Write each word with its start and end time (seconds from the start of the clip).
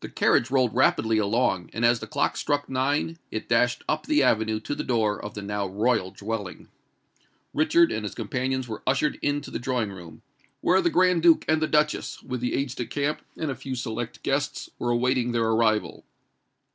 The 0.00 0.08
carriage 0.08 0.50
rolled 0.50 0.74
rapidly 0.74 1.18
along; 1.18 1.68
and 1.74 1.84
as 1.84 2.00
the 2.00 2.06
clock 2.06 2.38
struck 2.38 2.70
nine 2.70 3.18
it 3.30 3.50
dashed 3.50 3.84
up 3.86 4.06
the 4.06 4.22
avenue 4.22 4.60
to 4.60 4.74
the 4.74 4.82
door 4.82 5.22
of 5.22 5.34
the 5.34 5.42
now 5.42 5.66
royal 5.66 6.10
dwelling. 6.10 6.68
Richard 7.52 7.92
and 7.92 8.04
his 8.04 8.14
companions 8.14 8.66
were 8.66 8.82
ushered 8.86 9.18
into 9.20 9.50
the 9.50 9.58
drawing 9.58 9.92
room, 9.92 10.22
where 10.62 10.80
the 10.80 10.88
Grand 10.88 11.22
Duke 11.22 11.44
and 11.48 11.60
the 11.60 11.66
Duchess, 11.68 12.22
with 12.22 12.40
the 12.40 12.54
aides 12.54 12.74
de 12.76 12.86
camp, 12.86 13.20
and 13.36 13.50
a 13.50 13.54
few 13.54 13.74
select 13.74 14.22
guests, 14.22 14.70
were 14.78 14.88
awaiting 14.90 15.32
their 15.32 15.44
arrival. 15.44 16.06